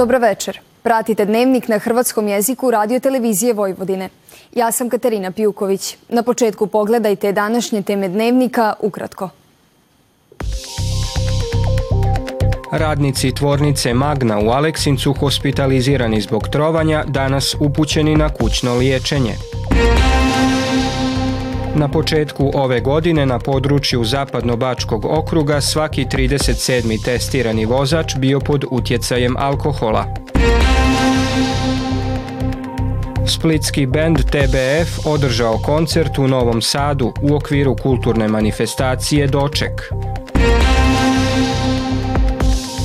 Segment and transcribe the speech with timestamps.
[0.00, 0.60] Dobro večer.
[0.82, 4.08] Pratite dnevnik na hrvatskom jeziku radio televizije Vojvodine.
[4.54, 5.96] Ja sam Katarina Pijuković.
[6.08, 9.28] Na početku pogledajte današnje teme dnevnika ukratko.
[12.72, 19.34] Radnici tvornice Magna u Aleksincu hospitalizirani zbog trovanja danas upućeni na kućno liječenje.
[21.74, 27.04] Na početku ove godine na području Zapadno-Bačkog okruga svaki 37.
[27.04, 30.14] testirani vozač bio pod utjecajem alkohola.
[33.26, 39.92] Splitski bend TBF održao koncert u Novom Sadu u okviru kulturne manifestacije Doček.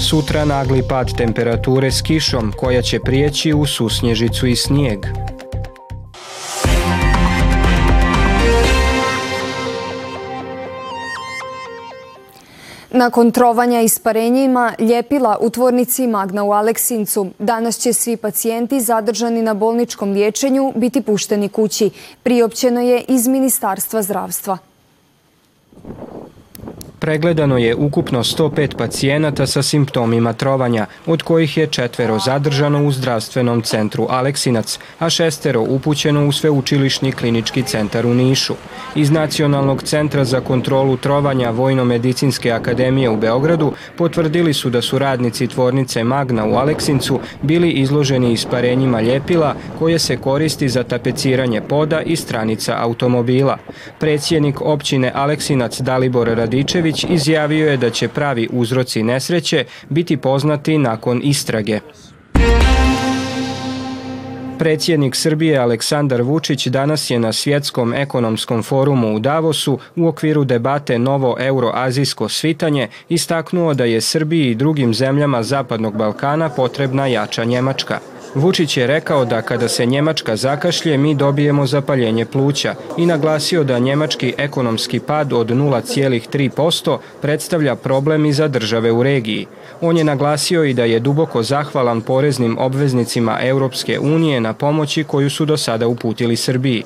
[0.00, 5.06] Sutra nagli pad temperature s kišom koja će prijeći u susnježicu i snijeg.
[12.94, 19.54] Nakon trovanja isparenjima ljepila u tvornici Magna u Aleksincu, danas će svi pacijenti zadržani na
[19.54, 21.90] bolničkom liječenju biti pušteni kući.
[22.22, 24.58] Priopćeno je iz Ministarstva zdravstva.
[27.02, 33.62] Pregledano je ukupno 105 pacijenata sa simptomima trovanja, od kojih je četvero zadržano u zdravstvenom
[33.62, 38.54] centru Aleksinac, a šestero upućeno u sveučilišni klinički centar u Nišu.
[38.94, 45.46] Iz Nacionalnog centra za kontrolu trovanja Vojno-medicinske akademije u Beogradu potvrdili su da su radnici
[45.46, 52.16] tvornice Magna u Aleksincu bili izloženi isparenjima ljepila koje se koristi za tapeciranje poda i
[52.16, 53.58] stranica automobila.
[53.98, 61.20] Predsjednik općine Aleksinac Dalibor Radičević izjavio je da će pravi uzroci nesreće biti poznati nakon
[61.24, 61.80] istrage.
[64.58, 70.98] Predsjednik Srbije Aleksandar Vučić danas je na svjetskom ekonomskom forumu u Davosu u okviru debate
[70.98, 78.11] Novo euroazijsko svitanje istaknuo da je Srbiji i drugim zemljama Zapadnog Balkana potrebna jača Njemačka.
[78.34, 83.78] Vučić je rekao da kada se Njemačka zakašlje mi dobijemo zapaljenje pluća i naglasio da
[83.78, 89.46] njemački ekonomski pad od 0,3% predstavlja problem i za države u regiji.
[89.80, 95.30] On je naglasio i da je duboko zahvalan poreznim obveznicima Europske unije na pomoći koju
[95.30, 96.84] su do sada uputili Srbiji.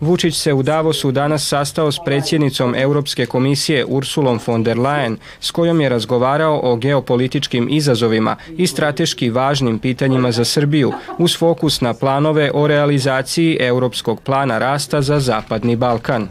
[0.00, 5.50] Vučić se u Davosu danas sastao s predsjednicom Europske komisije Ursulom von der Leyen, s
[5.50, 11.94] kojom je razgovarao o geopolitičkim izazovima i strateški važnim pitanjima za Srbiju, uz fokus na
[11.94, 16.28] planove o realizaciji Europskog plana rasta za Zapadni Balkan.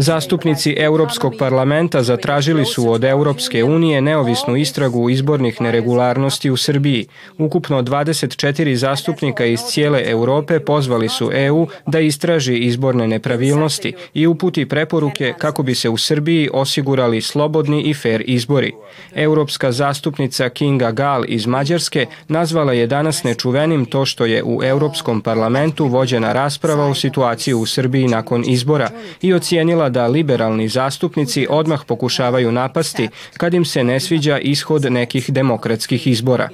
[0.00, 7.06] Zastupnici Europskog parlamenta zatražili su od Europske unije neovisnu istragu izbornih neregularnosti u Srbiji.
[7.38, 14.66] Ukupno 24 zastupnika iz cijele Europe pozvali su EU da istraži izborne nepravilnosti i uputi
[14.66, 18.72] preporuke kako bi se u Srbiji osigurali slobodni i fair izbori.
[19.14, 25.20] Europska zastupnica Kinga Gal iz Mađarske nazvala je danas nečuvenim to što je u Europskom
[25.20, 28.90] parlamentu vođena rasprava o situaciji u Srbiji nakon izbora
[29.22, 35.30] i ocijenila da liberalni zastupnici odmah pokušavaju napasti kad im se ne sviđa ishod nekih
[35.30, 36.48] demokratskih izbora.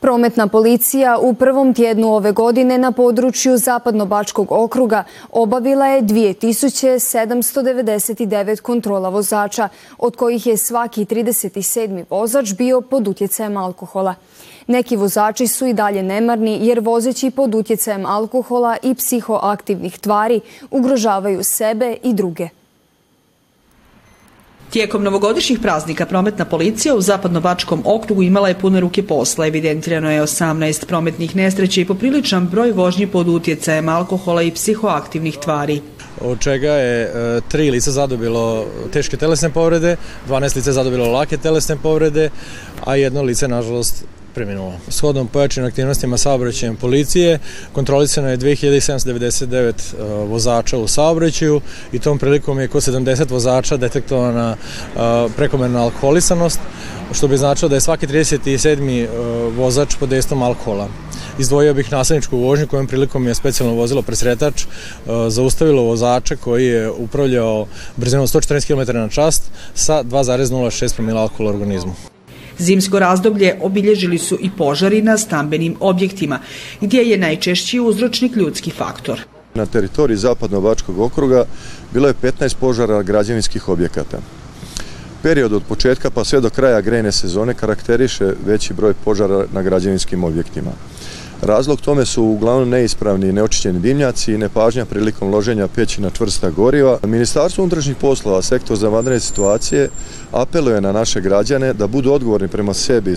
[0.00, 9.08] Prometna policija u prvom tjednu ove godine na području Zapadno-Bačkog okruga obavila je 2799 kontrola
[9.08, 12.04] vozača, od kojih je svaki 37.
[12.10, 14.14] vozač bio pod utjecajem alkohola.
[14.66, 21.40] Neki vozači su i dalje nemarni jer vozeći pod utjecajem alkohola i psihoaktivnih tvari ugrožavaju
[21.42, 22.57] sebe i druge.
[24.70, 29.46] Tijekom novogodišnjih praznika prometna policija u Zapadno-Bačkom okrugu imala je pune ruke posla.
[29.46, 35.80] Evidentirano je 18 prometnih nesreća i popriličan broj vožnji pod utjecajem alkohola i psihoaktivnih tvari
[36.20, 39.96] od čega je e, tri lica zadobilo teške telesne povrede,
[40.28, 42.30] 12 lica zadobilo lake telesne povrede,
[42.84, 44.04] a jedno lice, nažalost,
[44.38, 44.72] preminulo.
[44.88, 47.38] Shodom pojačanim aktivnostima saobraćajem policije
[47.72, 51.60] kontrolisano je 2799 e, vozača u saobraćaju
[51.92, 54.98] i tom prilikom je kod 70 vozača detektovana e,
[55.36, 56.60] prekomerna alkoholisanost,
[57.12, 59.04] što bi značilo da je svaki 37.
[59.04, 59.08] E,
[59.56, 60.88] vozač pod dejstvom alkohola.
[61.38, 64.66] Izdvojio bih nasljedničku vožnju kojom prilikom je specijalno vozilo presretač
[65.28, 72.17] zaustavilo vozača koji je upravljao brzinom 114 km na čast sa 2,06 promila alkohola organizmu.
[72.58, 76.38] Zimsko razdoblje obilježili su i požari na stambenim objektima,
[76.80, 79.20] gdje je najčešći uzročnik ljudski faktor.
[79.54, 81.44] Na teritoriji Zapadno-Bačkog okruga
[81.94, 84.18] bilo je 15 požara građevinskih objekata.
[85.22, 90.24] Period od početka pa sve do kraja grejne sezone karakteriše veći broj požara na građevinskim
[90.24, 90.70] objektima.
[91.42, 96.50] Razlog tome su uglavnom neispravni i neočićeni dimnjaci i nepažnja prilikom loženja peći na čvrsta
[96.50, 96.98] goriva.
[97.02, 99.90] Ministarstvo unutrašnjih poslova, sektor za vanredne situacije,
[100.32, 103.16] apeluje na naše građane da budu odgovorni prema sebi,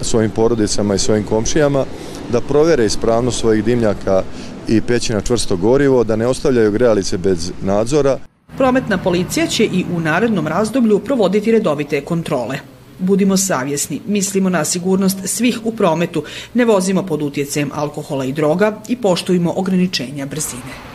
[0.00, 1.84] svojim porodicama i svojim komšijama,
[2.32, 4.22] da provere ispravnost svojih dimnjaka
[4.68, 8.18] i peći na čvrsto gorivo, da ne ostavljaju grejalice bez nadzora.
[8.56, 12.71] Prometna policija će i u narednom razdoblju provoditi redovite kontrole.
[12.98, 16.24] Budimo savjesni, mislimo na sigurnost svih u prometu,
[16.54, 20.92] ne vozimo pod utjecajem alkohola i droga i poštujemo ograničenja brzine.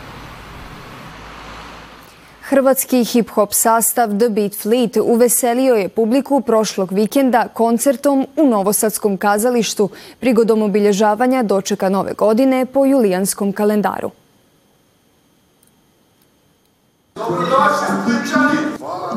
[2.48, 9.88] Hrvatski hip-hop sastav The Beat Fleet uveselio je publiku prošlog vikenda koncertom u Novosadskom kazalištu
[10.20, 14.10] prigodom obilježavanja dočeka nove godine po julijanskom kalendaru.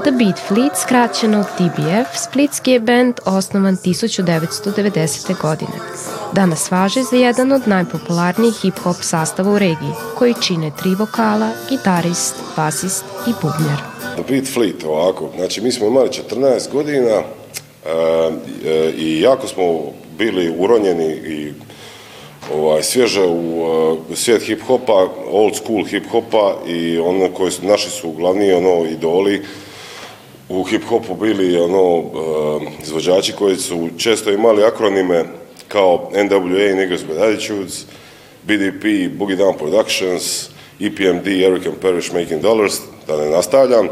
[0.03, 5.42] The Beat Fleet, skraćeno DBF, splitski je band osnovan 1990.
[5.42, 5.77] godine.
[6.33, 12.36] Danas važe za jedan od najpopularnijih hip-hop sastava u regiji, koji čine tri vokala, gitarist,
[12.56, 13.77] basist i bubnjar.
[14.15, 17.24] The Beat Fleet, ovako, znači mi smo imali 14 godina e,
[18.65, 19.81] e, i jako smo
[20.18, 21.53] bili uronjeni i
[22.53, 28.12] ovaj, svježe u uh, svijet hip-hopa, old school hip-hopa i ono koji su, naši su
[28.12, 29.42] glavni ono, idoli
[30.59, 35.24] u hip-hopu bili ono, uh, izvođači koji su često imali akronime
[35.68, 37.86] kao NWA, Niggas with Attitudes,
[38.44, 38.83] BDP,
[39.18, 40.50] Boogie Down Productions,
[40.80, 43.88] EPMD, Eric and Parrish Making Dollars, da ne nastavljam.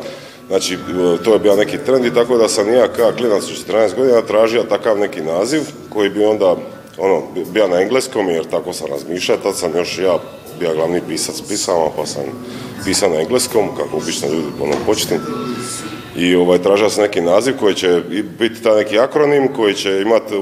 [0.47, 0.77] Znači,
[1.23, 4.21] to je bio neki trend i tako da sam ja kao klinac u 14 godina
[4.21, 6.55] tražio takav neki naziv koji bi onda
[6.97, 7.21] ono,
[7.53, 10.19] bio na engleskom jer tako sam razmišljao, tad sam još ja
[10.59, 12.23] bio glavni pisac pisama, pa sam
[12.85, 15.17] pisao na engleskom, kako obično ljudi ono, početni.
[16.17, 18.01] I ovaj, tražio sam neki naziv koji će
[18.39, 20.33] biti taj neki akronim, koji će imati,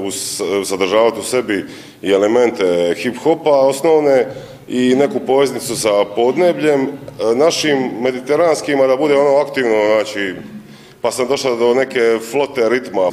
[0.64, 1.64] sadržavati u sebi
[2.02, 4.26] i elemente hip-hopa osnovne
[4.68, 6.88] i neku poveznicu sa podnebljem, e,
[7.34, 10.34] našim mediteranskima da bude ono aktivno, znači,
[11.00, 13.10] pa sam došao do neke flote ritma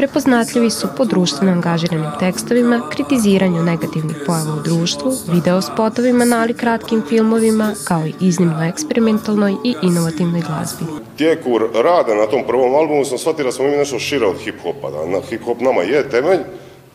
[0.00, 7.74] prepoznatljivi su po društveno angažiranim tekstovima, kritiziranju negativnih pojava u društvu, videospotovima, nali kratkim filmovima,
[7.84, 10.84] kao i iznimno eksperimentalnoj i inovativnoj glazbi.
[11.16, 14.90] Tijeku rada na tom prvom albumu sam shvatio da smo mi nešto šire od hip-hopa,
[14.90, 16.40] da hip-hop nama je temelj,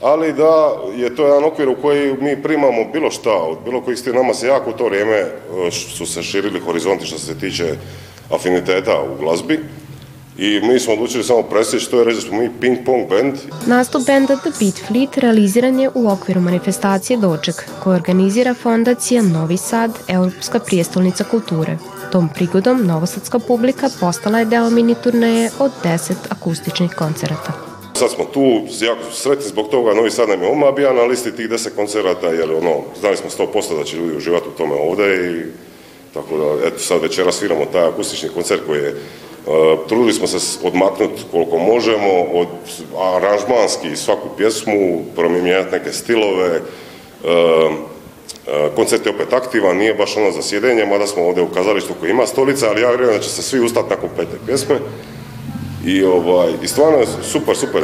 [0.01, 3.99] ali da je to jedan okvir u koji mi primamo bilo šta, od bilo kojih
[3.99, 5.31] stvari nama se jako u to vrijeme e,
[5.71, 7.75] su se širili horizonti što se tiče
[8.31, 9.59] afiniteta u glazbi
[10.37, 13.33] i mi smo odlučili samo presjeći to je reći da smo mi ping pong band.
[13.67, 19.57] Nastup benda The Beat Fleet realiziran je u okviru manifestacije Doček koju organizira fondacija Novi
[19.57, 21.77] Sad, Europska prijestolnica kulture.
[22.11, 27.53] Tom prigodom novosadska publika postala je deo mini turneje od 10 akustičnih koncerata.
[27.93, 31.31] Sad smo tu, jako sretni zbog toga, Novi Sad nam je oma bija na listi
[31.31, 35.31] tih 10 koncerata, jer ono, znali smo 100% da će ljudi uživati u tome ovdje
[35.31, 35.43] i
[36.13, 38.95] tako da, eto, sad večera sviramo taj akustični koncert koji je
[39.87, 42.47] trudili smo se odmaknuti koliko možemo od
[42.99, 46.61] aranžmanski svaku pjesmu, promijenjati neke stilove, e,
[48.47, 51.93] e, koncert je opet aktivan, nije baš ono za sjedenje, mada smo ovdje u kazalištu
[51.99, 54.75] koji ima stolica, ali ja vjerujem da će se svi ustati nakon pete pjesme.
[55.85, 57.83] I, ovaj, I stvarno je super, super.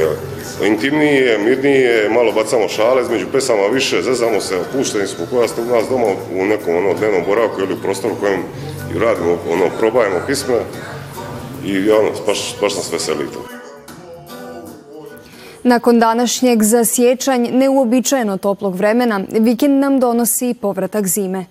[0.66, 5.66] Intimnije, mirnije, malo bacamo šale između pesama više, zezamo se, opušteni smo koja ste u
[5.66, 8.44] nas doma u nekom ono, dnevnom boravku ili u prostoru kojem
[9.00, 10.56] radimo, ono, probajemo pisme
[11.66, 13.46] i ono, baš, baš nas veseli to.
[15.64, 21.46] Nakon današnjeg za sjećanj neuobičajeno toplog vremena, vikend nam donosi povratak zime.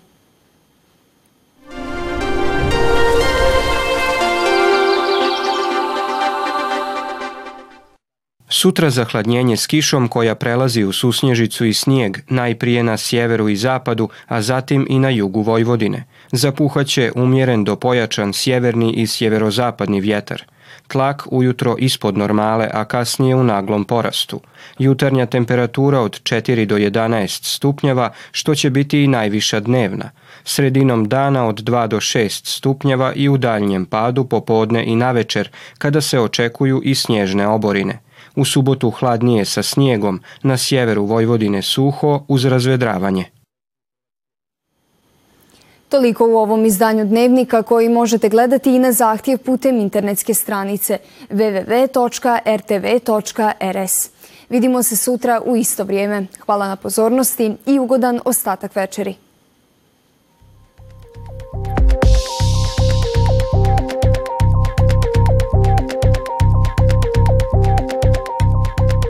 [8.61, 14.09] Sutra zahladnjenje s kišom koja prelazi u susnježicu i snijeg, najprije na sjeveru i zapadu,
[14.26, 16.05] a zatim i na jugu Vojvodine.
[16.33, 20.43] Zapuhaće umjeren do pojačan sjeverni i sjeverozapadni vjetar.
[20.88, 24.40] Tlak ujutro ispod normale, a kasnije u naglom porastu.
[24.79, 30.11] Jutarnja temperatura od 4 do 11 stupnjeva, što će biti i najviša dnevna.
[30.45, 35.49] Sredinom dana od 2 do 6 stupnjeva i u daljnjem padu popodne i navečer,
[35.79, 38.10] kada se očekuju i snježne oborine.
[38.37, 43.25] U subotu hladnije sa snijegom, na sjeveru Vojvodine suho uz razvedravanje.
[45.89, 50.99] Toliko u ovom izdanju Dnevnika koji možete gledati i na zahtjev putem internetske stranice
[51.31, 52.51] www.rtv.rs.
[54.49, 56.27] Vidimo se sutra u isto vrijeme.
[56.47, 59.15] Hvala na pozornosti i ugodan ostatak večeri.